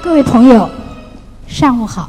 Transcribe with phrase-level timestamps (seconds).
[0.00, 0.70] 各位朋友，
[1.48, 2.08] 上午好。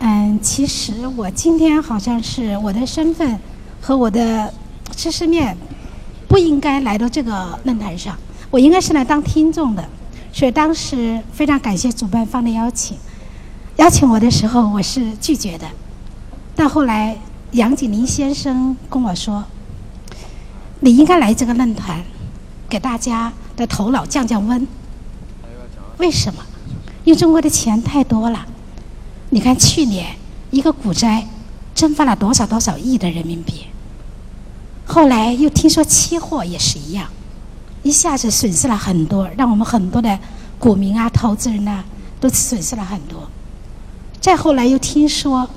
[0.00, 3.38] 嗯，其实我今天好像是我的身份
[3.80, 4.52] 和我的
[4.94, 5.56] 知识面
[6.28, 8.14] 不应该来到这个论坛上，
[8.50, 9.82] 我应该是来当听众的。
[10.32, 12.96] 所以当时非常感谢主办方的邀请，
[13.76, 15.66] 邀请我的时候我是拒绝的。
[16.54, 17.16] 到后来
[17.52, 19.42] 杨景林先生跟我说
[20.80, 22.04] ：“你应该来这个论坛，
[22.68, 24.68] 给大家的头脑降降温。”
[25.98, 26.42] 为什么？
[27.06, 28.44] 因为中国的钱太多了。
[29.30, 30.16] 你看去年
[30.50, 31.24] 一个股灾
[31.72, 33.64] 蒸发了多少多少亿的人民币，
[34.84, 37.06] 后来又听说期货也是一样，
[37.84, 40.18] 一下子损失了很多，让我们很多的
[40.58, 41.84] 股民啊、投资人呐
[42.18, 43.30] 都损失了很多。
[44.20, 45.48] 再后来又听说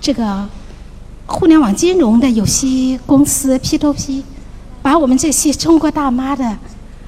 [0.00, 0.48] 这个
[1.26, 4.22] 互联网金融的有些公司 P to P，
[4.82, 6.56] 把我们这些中国大妈的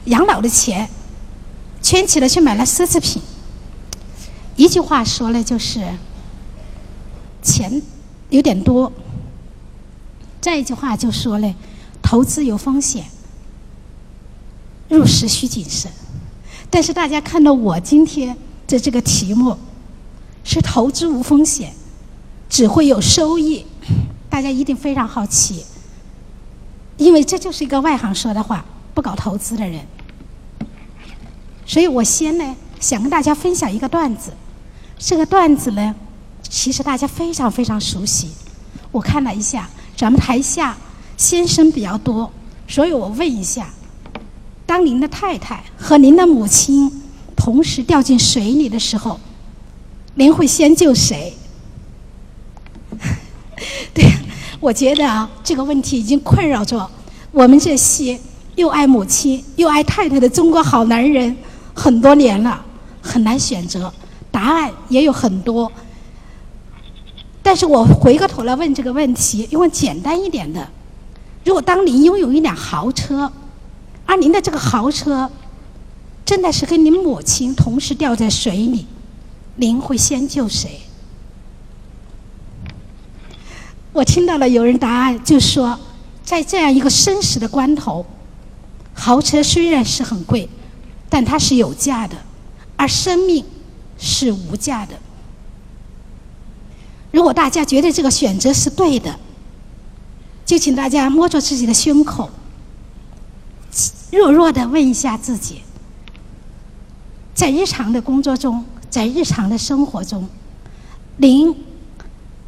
[0.07, 0.89] 养老的钱
[1.81, 3.23] 圈起来去买了奢侈品。
[4.57, 5.87] 一句话说了就是，
[7.43, 7.81] 钱
[8.31, 8.91] 有点多。
[10.41, 11.55] 再一句话就说了，
[12.03, 13.05] 投资有风险，
[14.89, 15.93] 入市需谨慎。
[16.71, 19.57] 但是大家看到我今天的这个题目，
[20.43, 21.73] 是投资无风险，
[22.49, 23.67] 只会有收益，
[24.31, 25.65] 大家一定非常好奇，
[26.97, 29.85] 因为这就是一个外行说的话，不搞投资的人。
[31.67, 34.33] 所以我先呢，想跟大家分享一个段子。
[34.99, 35.95] 这个段子呢，
[36.43, 38.31] 其实大家非常非常熟悉。
[38.91, 40.77] 我看了一下，咱们台下
[41.17, 42.31] 先生比较多，
[42.67, 43.69] 所以我问一下：
[44.65, 46.91] 当您的太太和您的母亲
[47.37, 49.21] 同时掉进水里的时候，
[50.15, 51.35] 您会先救谁？
[53.93, 54.11] 对，
[54.59, 56.89] 我觉得啊，这个问题已经困扰着
[57.33, 58.19] 我们这些
[58.55, 61.37] 又爱母亲又爱太太的中国好男人
[61.75, 62.65] 很多年了，
[63.03, 63.93] 很难选择。
[64.37, 65.73] 答案也有很多，
[67.43, 70.69] 但是我回过头来问这个问题，用简单一点的：
[71.43, 73.33] 如果当您拥有一辆豪车，
[74.05, 75.31] 而您的这个豪车
[76.23, 78.85] 真的是跟您母亲同时掉在水里，
[79.55, 80.83] 您会先救谁？
[83.95, 85.79] 我听到了有人答案，就说
[86.23, 88.05] 在这样一个生死的关头，
[88.93, 90.47] 豪车虽然是很贵，
[91.09, 92.15] 但它是有价的，
[92.77, 93.43] 而生命。
[93.99, 94.95] 是无价的。
[97.13, 99.19] 如果大家觉得这个选择是对的，
[100.45, 102.31] 就请大家摸着自己的胸口，
[104.13, 105.63] 弱弱的问一下自己：
[107.35, 110.29] 在日常的工作中，在日常的生活中，
[111.17, 111.57] 您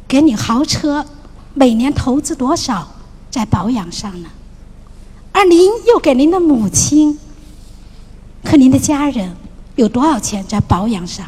[0.07, 1.05] 给你豪车
[1.53, 2.87] 每年投资多少
[3.31, 4.29] 在保养上呢？
[5.31, 7.17] 而您又给您的母亲
[8.43, 9.35] 和您的家人
[9.75, 11.25] 有多少钱在保养上？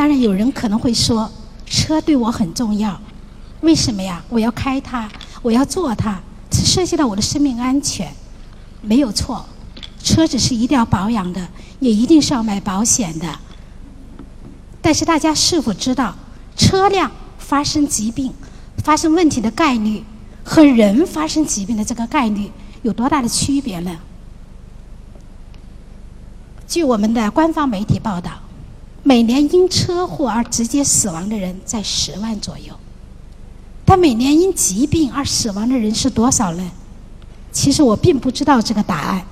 [0.00, 1.30] 当然，有人可能会说，
[1.66, 2.98] 车对我很重要，
[3.60, 4.24] 为什么呀？
[4.30, 5.06] 我要开它，
[5.42, 6.18] 我要坐它，
[6.48, 8.10] 这涉及到我的生命安全，
[8.80, 9.44] 没有错。
[10.02, 11.46] 车子是一定要保养的，
[11.80, 13.38] 也一定是要买保险的。
[14.80, 16.16] 但是大家是否知道，
[16.56, 18.32] 车辆发生疾病、
[18.78, 20.02] 发生问题的概率
[20.42, 22.50] 和人发生疾病的这个概率
[22.80, 23.98] 有多大的区别呢？
[26.66, 28.30] 据我们的官方媒体报道。
[29.02, 32.74] 每年因车祸而直接死亡的人在十万左右，
[33.84, 36.70] 但每年因疾病而死亡的人是多少呢？
[37.50, 39.24] 其实我并不知道这个答案，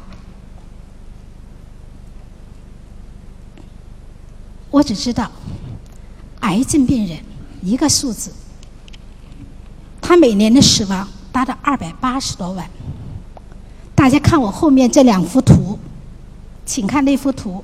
[4.70, 5.30] 我只知道，
[6.40, 7.18] 癌症病人
[7.62, 8.32] 一个数字，
[10.00, 12.68] 他每年的死亡达到二百八十多万。
[13.94, 15.78] 大家看我后面这两幅图，
[16.64, 17.62] 请看那幅图。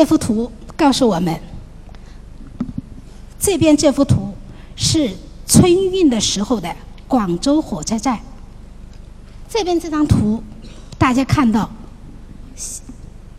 [0.00, 1.38] 这幅图告诉我们，
[3.38, 4.32] 这边这幅图
[4.74, 5.14] 是
[5.46, 6.74] 春运的时候的
[7.06, 8.18] 广州火车站。
[9.46, 10.42] 这边这张图，
[10.96, 11.70] 大家看到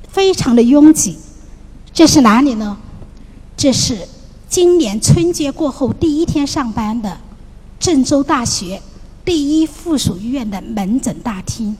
[0.07, 1.17] 非常的拥挤。
[1.91, 2.77] 这是哪里呢？
[3.57, 4.07] 这是
[4.47, 7.19] 今年春节过后第一天上班的
[7.79, 8.79] 郑州大学
[9.25, 11.75] 第一附属医院的门诊大厅。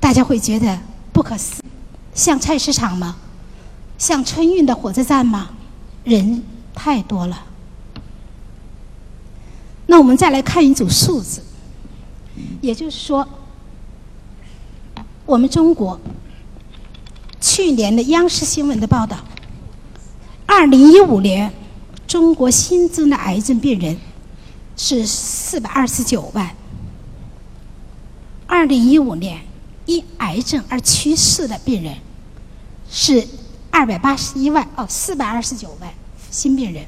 [0.00, 0.80] 大家会觉得
[1.12, 1.62] 不可思。
[2.16, 3.14] 像菜市场吗？
[3.98, 5.50] 像春运的火车站吗？
[6.02, 6.42] 人
[6.74, 7.44] 太多了。
[9.86, 11.42] 那我们再来看一组数字，
[12.60, 13.28] 也就是说，
[15.26, 16.00] 我们中国
[17.40, 19.18] 去年的央视新闻的报道，
[20.46, 21.52] 二零一五年
[22.06, 23.96] 中国新增的癌症病人
[24.76, 26.50] 是四百二十九万，
[28.46, 29.40] 二零一五年
[29.84, 31.96] 因癌症而去世的病人
[32.98, 33.28] 是
[33.70, 35.92] 二百八十一万哦，四百二十九万
[36.30, 36.86] 新病人，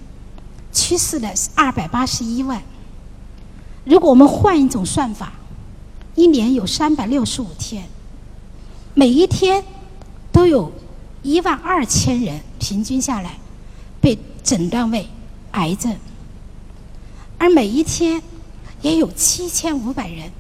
[0.73, 2.63] 去世的是二百八十一万。
[3.85, 5.35] 如果我们换一种算法，
[6.15, 7.87] 一年有三百六十五天，
[8.95, 9.63] 每一天
[10.33, 10.73] 都有
[11.23, 13.39] 一万二千人平均下来
[14.01, 15.07] 被诊断为
[15.51, 15.95] 癌症，
[17.37, 18.23] 而每一天
[18.81, 20.33] 也有七千五百人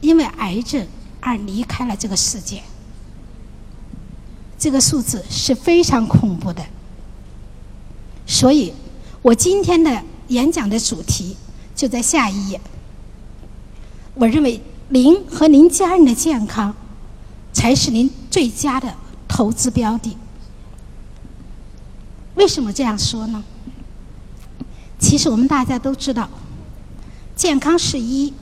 [0.00, 0.86] 因为癌症
[1.20, 2.62] 而离开了这个世界。
[4.62, 6.64] 这个数字是非常恐怖的，
[8.24, 8.72] 所以
[9.20, 11.36] 我今天的演讲的主题
[11.74, 12.60] 就在下一页。
[14.14, 16.72] 我认为您和您家人的健康
[17.52, 18.94] 才是您最佳的
[19.26, 20.16] 投资标的。
[22.36, 23.42] 为什么这样说呢？
[25.00, 26.30] 其实我们大家都知道，
[27.34, 28.32] 健康是一，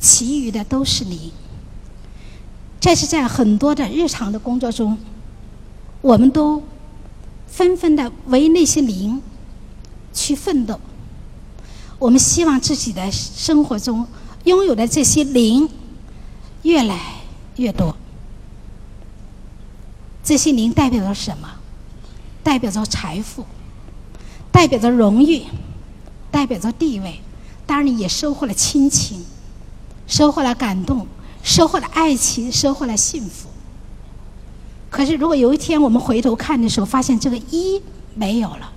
[0.00, 1.30] 其余的都是零。
[2.88, 4.96] 但是在很多的日常的工作中，
[6.00, 6.62] 我们都
[7.46, 9.20] 纷纷的为那些零
[10.14, 10.80] 去奋斗。
[11.98, 14.06] 我们希望自己的生活中
[14.44, 15.68] 拥有的这些零
[16.62, 16.98] 越来
[17.56, 17.94] 越多。
[20.24, 21.46] 这些零代表着什么？
[22.42, 23.44] 代表着财富，
[24.50, 25.42] 代表着荣誉，
[26.30, 27.20] 代表着地位，
[27.66, 29.26] 当然也收获了亲情，
[30.06, 31.06] 收获了感动。
[31.48, 33.48] 收获了爱情，收获了幸福。
[34.90, 37.80] 可是，如果有一天我们回头看的时候，发现这个一
[38.14, 38.70] 没有了，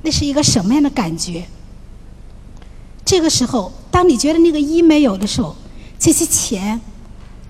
[0.00, 1.46] 那是一个什么样的感觉？
[3.04, 5.54] 这个时候，当你觉得那个一没有的时候，
[5.98, 6.80] 这些钱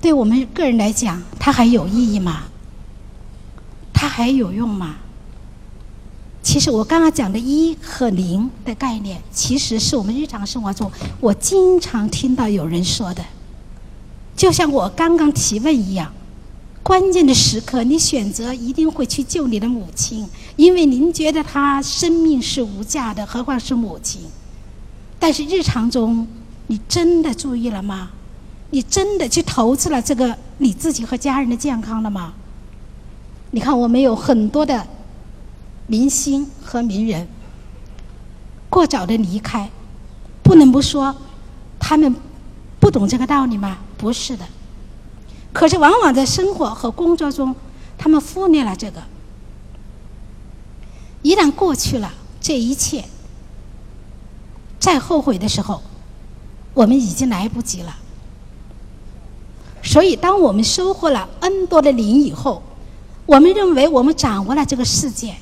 [0.00, 2.42] 对我们个人来讲，它还有意义吗？
[3.94, 4.96] 它还有用吗？
[6.42, 13.24] 其实，我刚刚讲的一和零的概念，其实是我们日常生活中我经常听到有人说的。
[14.42, 16.12] 就像我刚刚提问一样，
[16.82, 24.22] 关键的时刻，你选择一定会去救你的母亲，因为您觉得她生命是无价的，何况是母亲。
[25.16, 26.26] 但是日常中，
[26.66, 28.10] 你真的注意了吗？
[28.70, 32.32] 你真的去投资了这个你自己和家人的健康了吗？
[33.52, 34.84] 你看，我们有很多的
[35.86, 37.28] 明星和名人
[38.68, 39.70] 过早的离开，
[40.42, 41.14] 不能不说
[41.78, 42.12] 他们
[42.80, 43.78] 不懂这个道理吗？
[44.02, 44.44] 不是的，
[45.52, 47.54] 可是往往在生活和工作中，
[47.96, 49.00] 他们忽略了这个。
[51.22, 53.04] 一旦过去了，这一切
[54.80, 55.80] 再后悔的时候，
[56.74, 57.96] 我们已经来不及了。
[59.84, 62.60] 所以，当我们收获了 N 多的零以后，
[63.24, 65.36] 我们认为我们掌握了这个世界，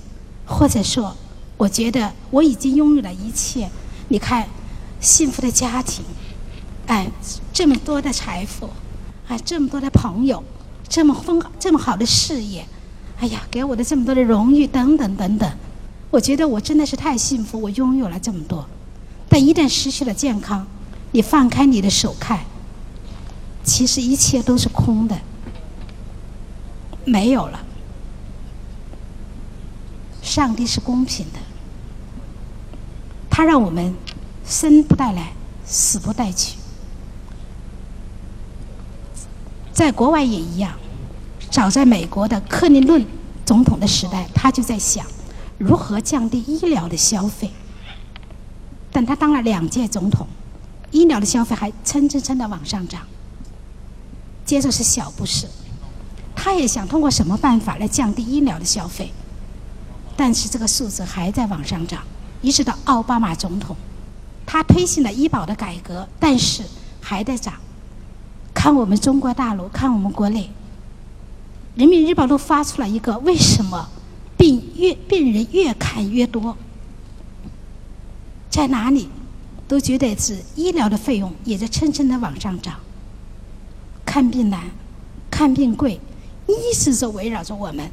[0.44, 1.16] 或者说，
[1.56, 3.70] 我觉得我已经拥有了一切。
[4.08, 4.46] 你看，
[5.00, 6.04] 幸福的家庭。
[6.88, 7.10] 哎，
[7.60, 8.70] 这么多的财富，
[9.28, 10.42] 啊，这么多的朋友，
[10.88, 12.64] 这么丰这么好的事业，
[13.18, 15.52] 哎呀，给我的这么多的荣誉等等等等，
[16.10, 18.66] 我觉得我真的是太幸福，我拥有了这么多。
[19.28, 20.66] 但一旦失去了健康，
[21.12, 22.40] 你放开你的手看，
[23.62, 25.18] 其实一切都是空的，
[27.04, 27.60] 没有了。
[30.22, 31.38] 上帝是公平的，
[33.28, 33.94] 他让我们
[34.46, 35.34] 生不带来，
[35.66, 36.56] 死不带去。
[39.80, 40.74] 在国外也一样，
[41.50, 43.02] 早在美国的克林顿
[43.46, 45.06] 总统的时代，他就在想
[45.56, 47.50] 如何降低医疗的消费。
[48.92, 50.26] 但他当了两届总统，
[50.90, 53.00] 医疗的消费还蹭蹭蹭的往上涨。
[54.44, 55.48] 接着是小布什，
[56.36, 59.10] 他也想通过什么办法来降低医疗的消费，
[60.14, 62.02] 但是这个数字还在往上涨。
[62.42, 63.74] 一直到奥巴马总统，
[64.44, 66.62] 他推行了医保的改革，但是
[67.00, 67.54] 还在涨。
[68.62, 70.50] 看我们中国大陆，看我们国内，
[71.80, 73.88] 《人民日报》都发出了一个：为什么
[74.36, 76.54] 病越病人越看越多？
[78.50, 79.08] 在哪里
[79.66, 82.74] 都觉得是医疗的费用也在蹭蹭的往上涨。
[84.04, 84.60] 看病难，
[85.30, 85.98] 看病贵，
[86.46, 87.90] 一直是围绕着我们。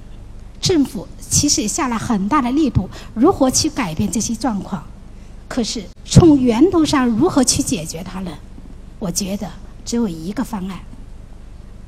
[0.60, 4.84] 政府其实也下了很大的力度，如何去改变这些状况？
[5.48, 8.32] 可是从源头上如何去解决它呢？
[9.00, 9.50] 我觉得。
[9.88, 10.79] 只有一个方案，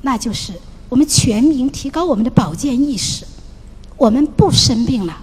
[0.00, 0.54] 那就是
[0.88, 3.26] 我们全民提高我们的保健意识。
[3.98, 5.18] 我们不生病了，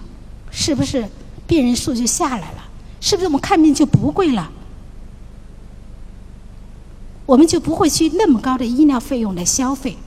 [0.51, 1.09] 是不是
[1.47, 2.63] 病人数就下来了？
[3.01, 4.51] 是不是我们看病就不贵了？
[7.25, 9.97] 我们就不会去那么高的医疗费用来消费。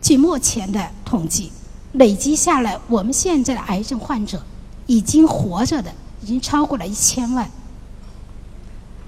[0.00, 1.50] 据目前的统计，
[1.94, 4.40] 累积下来，我们现在的癌症患者
[4.86, 7.50] 已经活着的已经超过了一千万。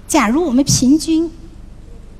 [0.05, 1.31] 假如我们平均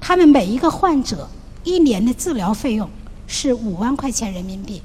[0.05, 1.29] 他们每一个患者
[1.63, 2.89] 一年的治疗费用
[3.25, 4.81] 是五万块钱人民币，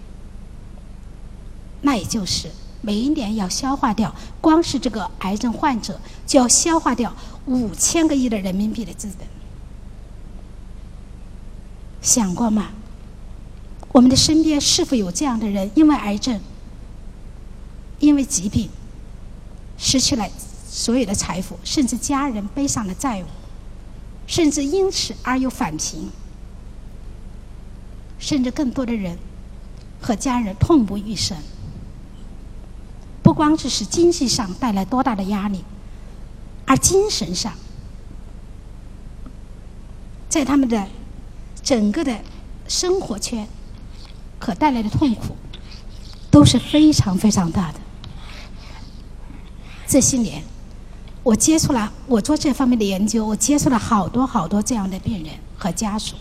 [1.83, 2.49] 那也就是
[2.81, 7.13] 每一年要消化掉，光是这个癌症患者就要消化掉
[7.47, 9.27] 五千个亿的人民币的资本。
[12.01, 12.69] 想过吗？
[13.91, 16.41] 我们的身边是否有这样的人，因为癌症、
[17.99, 18.71] 因为疾病，
[19.77, 20.25] 失去了
[20.71, 23.27] 所有的财富，甚至家人背上了债务，
[24.29, 26.09] 甚至因此而又返贫，
[28.21, 29.19] 甚至更多的人
[30.01, 31.37] 和家人痛不欲生。
[33.23, 35.65] 不光只是经济上带来多大的压力，
[36.65, 37.53] 而精神上，
[40.29, 40.87] 在他们的
[41.63, 42.21] 整个的
[42.69, 43.49] 生活圈。
[44.41, 45.35] 可带来的痛苦
[46.31, 47.81] 都是非常非常大的。
[49.85, 50.45] 这些年，
[51.29, 56.15] 我接触了，我做这方面的研究，我接触了好多好多这样的病人和家属。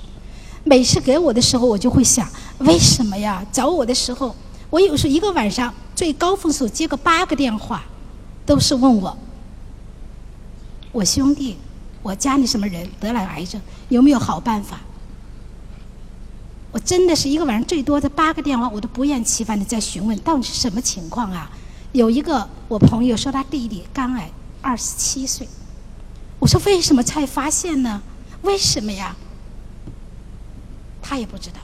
[0.65, 3.41] 每次给我的时候，我就会想：为什么呀？
[3.49, 4.35] 找我的时候，
[4.69, 7.85] 我有时候一个晚上最高峰时候接个八个电话，
[8.45, 9.17] 都是问我：
[10.91, 11.55] 我兄弟，
[12.03, 14.81] 我家里什么人得了癌症，有没有好办法？
[16.73, 21.49] 我真的是一个晚上最多的八个电话，我都不厌其烦的在询问到底是什么情况啊？
[21.93, 24.29] 有一个我朋友说他弟弟肝癌，
[24.67, 25.47] 二十七岁。
[26.39, 28.01] 我说为什么才发现呢？
[28.41, 29.15] 为什么呀？
[31.01, 31.61] 他也不知道。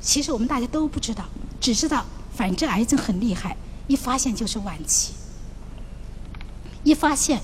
[0.00, 1.24] 其实我们大家都不知道，
[1.60, 3.56] 只知道反正癌症很厉害，
[3.88, 5.14] 一发现就是晚期。
[6.84, 7.42] 一发现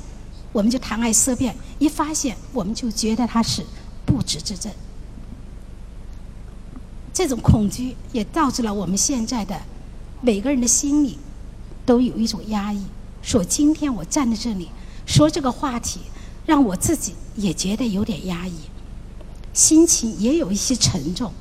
[0.53, 3.67] 我们就谈癌色变，一发现我们就觉得他是
[4.07, 4.71] 不治之症。
[7.13, 9.61] 这种恐惧也导致了我们现在的
[10.21, 11.19] 每个人的心里
[11.85, 12.81] 都有一种压抑。
[13.23, 14.69] 说今天我站在这里
[15.07, 16.01] 说这个话题，
[16.45, 18.55] 让我自己也觉得有点压抑，
[19.53, 21.33] 心情也有一些沉重。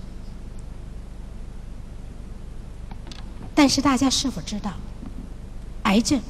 [3.54, 4.74] 但是大家是否知道，
[5.84, 6.22] 癌症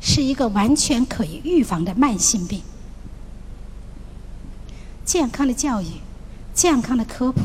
[0.00, 2.60] 是一个完全可以预防的慢性病？
[5.04, 5.86] 健康的教育，
[6.52, 7.40] 健康的科普。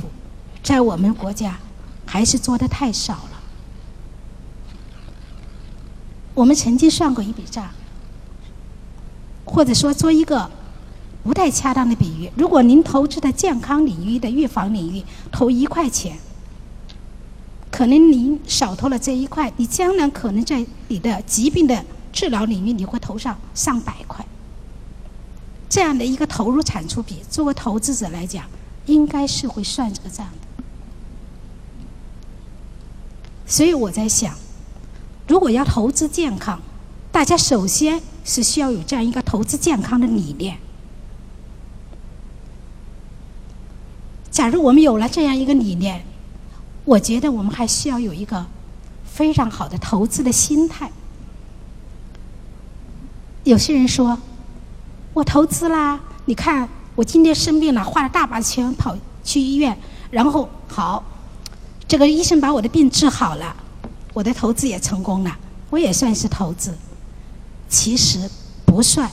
[0.61, 1.57] 在我们国家，
[2.05, 3.28] 还是做的太少了。
[6.39, 7.69] 我们曾经算过一笔账，
[9.43, 10.49] 或者说做一个
[11.21, 15.03] 不太恰当的比喻：如果您投资的健康领域的预防领域
[15.33, 16.17] 投一块钱，
[17.69, 24.25] 可能您少投了这一块，你将来可能在你的疾病的治疗领域你会投上上百块。
[25.67, 28.45] 这样的一个投入产出比，作为投资者来讲，
[28.85, 30.25] 应该是会算这个账。
[33.45, 34.33] 所以我在想，
[35.29, 36.59] 如果要投资健康，
[37.11, 40.57] 大家首先是需要有这样一个投资健康的理念。
[44.31, 46.03] 假如我们有了这样一个理念，
[46.83, 48.43] 我觉得我们还需要有一个
[49.05, 50.89] 非常好的投资的心态。
[53.43, 54.17] 有些人说，
[55.13, 59.77] 我投资啦，你看我今天生病了，花了大把钱跑去医院，
[60.09, 61.03] 然后好。
[61.87, 63.55] 这个医生把我的病治好了，
[64.13, 65.37] 我的投资也成功了，
[65.69, 66.75] 我也算是投资。
[67.69, 68.29] 其实
[68.65, 69.09] 不算。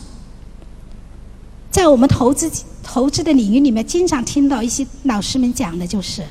[1.71, 2.51] 在我们投资
[2.83, 6.27] 投资的领域里面，经常听到一些老师们讲的就是，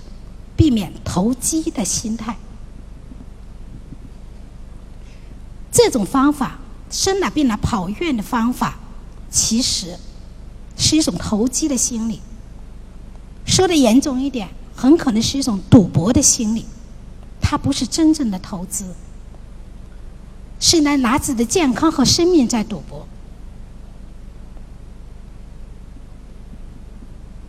[0.58, 2.36] 避免投机的心态。
[5.72, 8.80] 这种方法，生了病了跑院的方法，
[9.30, 9.98] 其实
[10.78, 12.22] 是一种投机的心理。
[13.46, 14.50] 说的严重一点。
[14.78, 16.66] 很可能是一种赌博的心理，
[17.48, 18.96] 它不是真正的投资，
[20.60, 23.08] 是来拿自己的健康和生命在赌博。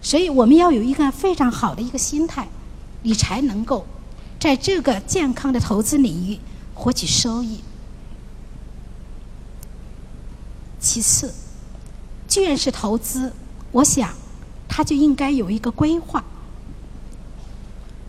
[0.03, 2.47] 所以我们要有一个非常好的一个心态，
[3.03, 3.87] 你才能够
[4.39, 6.39] 在这个健康的投资领域
[6.75, 7.61] 获取收益。
[10.79, 11.33] 其次，
[12.29, 13.33] 既然是投资，
[13.73, 14.13] 我想
[14.69, 16.23] 它就应该有一个规划。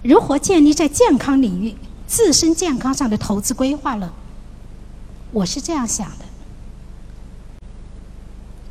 [0.04, 1.76] 如何建立在健康领域
[2.06, 4.12] 自身健康上的投资规划呢？
[5.32, 6.26] 我是这样想的：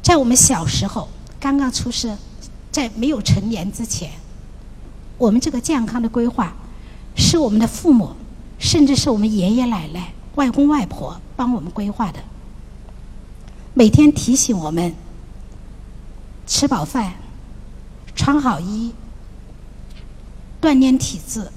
[0.02, 2.16] 在我们小时候刚刚出生，
[2.70, 4.10] 在没有成年之前，
[5.18, 6.54] 我们这个健康的规划
[7.14, 8.16] 是我们的父母，
[8.58, 12.20] 甚至是我们爷爷奶奶、外公外婆帮我们规划的。
[13.74, 14.94] 每天提醒我们
[16.46, 17.12] 吃饱饭、
[18.14, 18.94] 穿好衣。
[20.66, 21.48] 锻炼体质，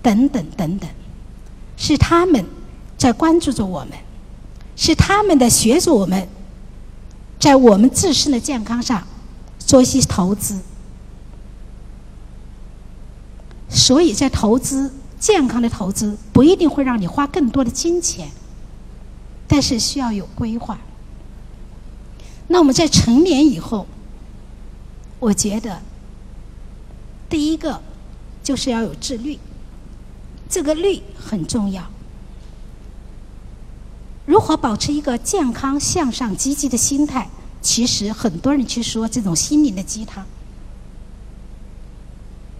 [0.00, 0.88] 等等等等，
[1.76, 2.42] 是他们
[2.96, 3.90] 在关注着我们，
[4.74, 6.26] 是他们的协助我们，
[7.38, 9.06] 在我们自身的健康上
[9.58, 10.60] 做一些投资。
[13.68, 18.30] 所以在投资健康的投资，不一定会让你花更多的金钱，
[19.46, 20.78] 但是需要有规划。
[22.48, 23.86] 那我们在成年以后，
[25.18, 25.82] 我觉得
[27.30, 27.80] 第一个
[28.42, 29.38] 就是要有自律，
[30.50, 31.82] 这个律很重要。
[34.26, 37.30] 如何保持一个健康、向上、积极的心态？
[37.62, 40.26] 其实很多人去说这种心灵的鸡汤，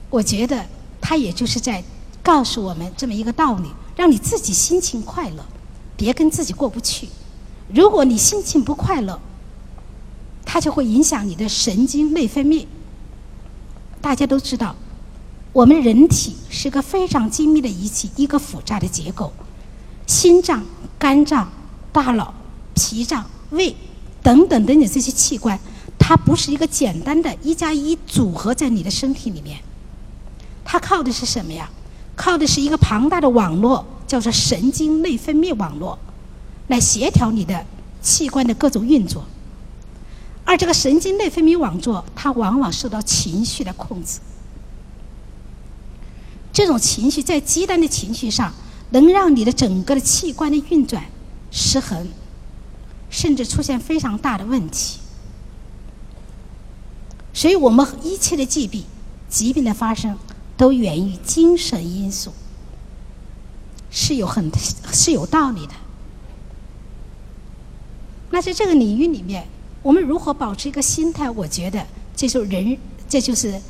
[0.09, 0.65] 我觉得。
[1.03, 1.83] 他也就是在
[2.23, 5.45] 告诉我们这么一个道理，让你自己心情快乐，
[5.97, 7.09] 别跟自己过不去。
[7.75, 9.19] 如果你心情不快乐，
[10.45, 12.67] 它就会影响你的神经内分泌。
[14.01, 14.75] 大家都知道，
[15.53, 19.33] 我们人体是个非常精密的仪器，一个复杂的结构。
[20.07, 20.65] 心脏、
[20.99, 21.49] 肝脏、
[21.93, 22.35] 大脑、
[22.75, 23.75] 脾脏、胃
[24.23, 25.59] 等等等等这些器官，
[25.99, 29.61] 它不是一个简单的一加一组合在你的身体里面。
[30.65, 31.69] 它靠的是什么呀？
[32.17, 35.99] 靠的是一个庞大的网络，叫做神经内分泌网络，
[36.69, 37.65] 来协调你的
[38.03, 39.25] 器官的各种运作。
[40.51, 44.19] 而这个神经内分泌网络，它往往受到情绪的控制。
[46.53, 48.53] 这种情绪在极端的情绪上，
[48.91, 51.05] 能让你的整个的器官的运转
[51.53, 52.09] 失衡，
[53.11, 54.99] 甚至出现非常大的问题。
[57.33, 58.83] 所以我们一切的疾病，
[59.29, 60.19] 疾病的发生。
[60.57, 62.33] 都源于精神因素，
[63.91, 64.51] 是有很
[64.93, 65.73] 是有道理的。
[68.31, 69.49] 那在这个领域里面，
[69.83, 71.31] 我们如何保持一个心态？
[71.31, 72.77] 我觉得这就人，
[73.09, 73.61] 这就是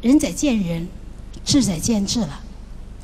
[0.00, 0.88] 仁者见仁，
[1.44, 2.40] 智者见智了。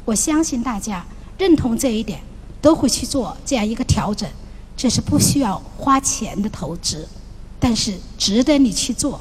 [0.05, 1.05] 我相信大家
[1.39, 2.21] 认同这一点，
[2.61, 4.29] 都会去做这样一个调整。
[4.77, 7.09] 这是不需要花钱的投资，
[7.59, 9.21] 但是值得你去做。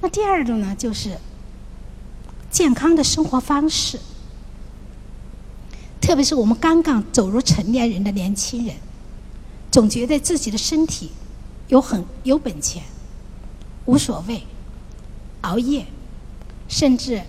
[0.00, 1.18] 那第二种呢，就是。
[2.50, 3.98] 健康的生活方式，
[6.02, 8.76] 特别是我们刚刚走入成年人的年轻人，
[9.72, 11.10] 总觉得自己的身体
[11.68, 12.82] 有很有本钱，
[13.86, 14.46] 无所谓，
[15.40, 15.86] 熬夜，
[16.68, 17.22] 甚至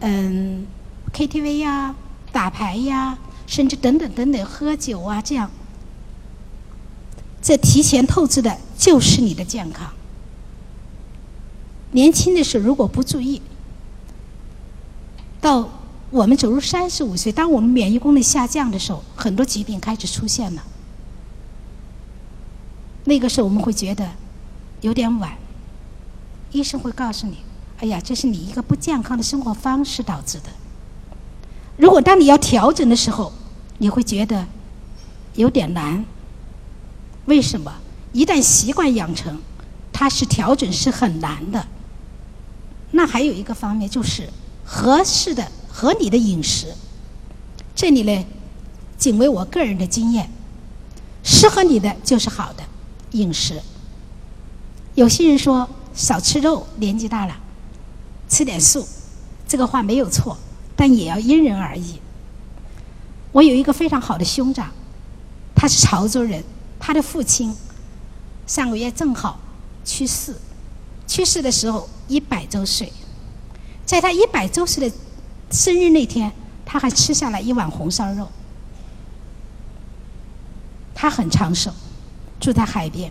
[0.00, 0.66] 嗯
[1.12, 1.94] KTV 呀、
[2.32, 5.50] 打牌呀，甚至等等等等喝酒啊，这样，
[7.42, 9.92] 这提前透支的就是你的健康。
[11.90, 13.42] 年轻的时候如果不注意，
[15.38, 15.68] 到
[16.10, 20.64] 我们走入三十五岁，当我们免疫功能下降的时候，很多疾病开始出现了。
[23.08, 24.06] 那个时候我们会觉得
[24.82, 25.32] 有点晚，
[26.52, 27.38] 医生会告诉你
[27.80, 30.50] ：“哎呀，这是你一个不健康的生活方式导致的。”
[31.78, 33.32] 如果当你要调整的时候，
[33.78, 34.46] 你会觉得
[35.36, 36.04] 有点难。
[37.24, 37.72] 为什么？
[38.12, 39.40] 一旦习惯养成，
[39.90, 41.66] 它是调整是很难的。
[42.90, 44.28] 那还有一个方面就是。
[44.70, 46.74] 合适的、合理的饮食，
[47.74, 48.26] 这里呢，
[48.98, 50.28] 仅为我个人的经验，
[51.24, 52.62] 适合你的就是好的
[53.12, 53.60] 饮食。
[54.94, 57.36] 有些人说少吃肉，年纪大了，
[58.28, 58.86] 吃点素，
[59.46, 60.36] 这个话没有错，
[60.74, 62.00] 但也要因人而异。
[63.32, 64.70] 我有一个非常好的兄长，
[65.54, 66.42] 他是潮州人，
[66.80, 67.54] 他的父亲
[68.46, 69.38] 上个月正好
[69.84, 70.34] 去世，
[71.06, 72.92] 去世的时候一百周岁。
[73.84, 74.96] 在他一百周岁的
[75.50, 76.32] 生日那天，
[76.66, 78.28] 他还吃下了一碗红烧肉。
[80.94, 81.72] 他很长寿，
[82.40, 83.10] 住在海边，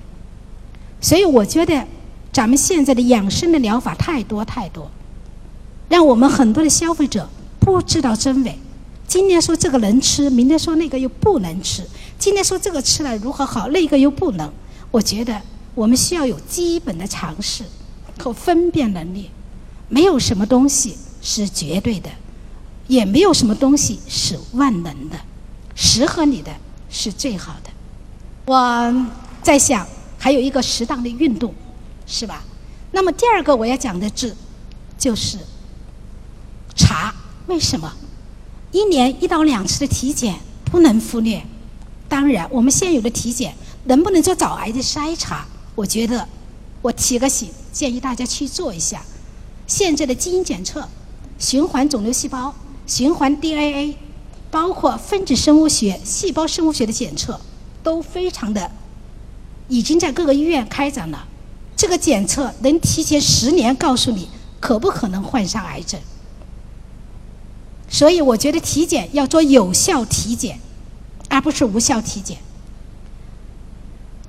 [1.01, 1.85] 所以我觉得
[2.31, 4.89] 咱们现在的养生的疗法太多太多，
[5.89, 8.57] 让我们很多的消费者不知道真伪。
[9.07, 11.83] 今天说这个能吃，明天说那个又不能吃；
[12.19, 14.51] 今天说这个吃了如何好，那个又不能。
[14.91, 15.41] 我觉得
[15.75, 17.63] 我们需要有基本的常识
[18.19, 19.29] 和分辨能力。
[19.89, 22.09] 没有什么东西是绝对的，
[22.87, 25.17] 也没有什么东西是万能的，
[25.75, 26.51] 适合你的
[26.89, 27.66] 是最好的。
[28.47, 29.05] 我
[29.43, 29.85] 在想，
[30.17, 31.53] 还有一个适当的运动，
[32.05, 32.41] 是吧？
[32.91, 34.33] 那么第二个我要讲的字
[34.97, 35.37] 就是
[36.73, 37.13] 查，
[37.47, 37.93] 为什么？
[38.71, 41.43] 一年一到两次的体检不能忽略。
[42.07, 45.45] 当然，我们现有的体检能不能做早癌的筛查？
[45.75, 46.25] 我觉得
[46.81, 49.03] 我提个醒，建议大家去做一下。
[49.67, 50.87] 现在的基因检测、
[51.37, 52.55] 循环肿瘤细胞、
[52.85, 53.97] 循环 DNA，
[54.49, 57.41] 包括分子生物学、细胞生物学的检测，
[57.87, 58.69] 都非常的，
[59.69, 61.25] 已经在各个医院开展了。
[61.73, 64.27] 这个检测能提前十年告诉你
[64.59, 65.97] 可不可能患上癌症。
[67.87, 70.59] 所以我觉得体检要做有效体检，
[71.29, 72.37] 而不是无效体检。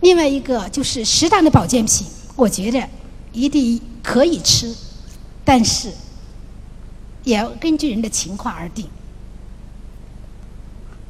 [0.03, 2.89] 另外一个就是适当的保健品，我觉得
[3.33, 4.73] 一定可以吃，
[5.45, 5.91] 但是
[7.25, 8.87] 也要根据人的情况而定。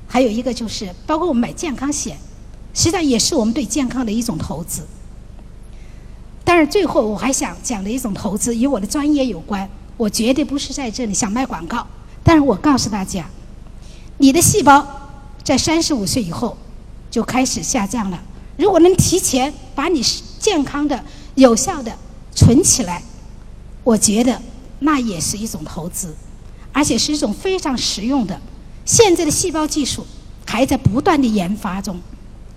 [0.07, 2.17] 还有一个就是，包括我们买健康险，
[2.79, 4.87] 实际上也是我们对健康的一种投资。
[6.45, 11.85] 但是最后我还想讲的一种投资与我的专业有关，我绝对不是在这里想卖广告。
[12.23, 13.29] 但是我告诉大家，
[14.19, 14.87] 你的细胞
[15.43, 16.57] 在三十五岁以后
[17.11, 18.23] 就开始下降了。
[18.57, 20.01] 如果能提前把你
[20.39, 21.93] 健康的、有效的
[22.33, 23.03] 存起来，
[23.83, 24.41] 我觉得
[24.79, 26.15] 那也是一种投资，
[26.73, 28.41] 而且是一种非常实用的。
[28.85, 30.07] 现在的细胞技术
[30.47, 32.01] 还在不断的研发中，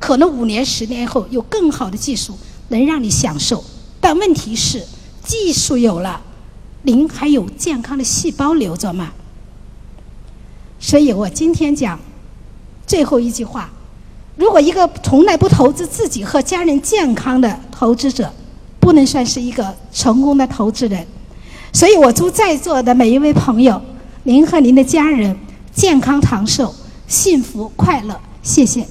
[0.02, 2.38] 可能五年、十年后有更好的技术
[2.68, 3.64] 能让你享受。
[4.02, 4.84] 但问题是，
[5.24, 6.20] 技术有了，
[6.82, 9.14] 您还有健康的细胞留着吗？
[10.80, 12.00] 所以我今天讲
[12.88, 13.70] 最后一句话：
[14.36, 18.34] 如果一个从来不投资自己和家人健康的投资者，
[18.80, 21.06] 不能算是一个成功的投资人。
[21.72, 23.80] 所以我祝在座的每一位朋友，
[24.24, 25.38] 您和您的家人。
[25.74, 26.76] 健康长寿，
[27.08, 28.86] 幸福快乐，谢谢。